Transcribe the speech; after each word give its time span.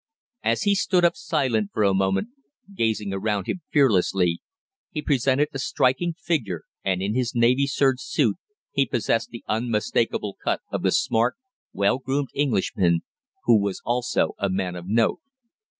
As 0.41 0.63
he 0.63 0.73
stood 0.73 1.05
up 1.05 1.15
silent 1.15 1.69
for 1.71 1.83
a 1.83 1.93
moment, 1.93 2.29
gazing 2.73 3.13
around 3.13 3.45
him 3.45 3.61
fearlessly, 3.71 4.41
he 4.89 4.99
presented 5.03 5.49
a 5.53 5.59
striking 5.59 6.13
figure 6.15 6.63
and 6.83 7.03
in 7.03 7.13
his 7.13 7.35
navy 7.35 7.67
serge 7.67 7.99
suit 7.99 8.37
he 8.71 8.87
possessed 8.87 9.29
the 9.29 9.43
unmistakable 9.47 10.37
cut 10.43 10.61
of 10.71 10.81
the 10.81 10.91
smart, 10.91 11.35
well 11.71 11.99
groomed 11.99 12.29
Englishman 12.33 13.01
who 13.43 13.61
was 13.61 13.79
also 13.85 14.33
a 14.39 14.49
man 14.49 14.75
of 14.75 14.87
note. 14.87 15.19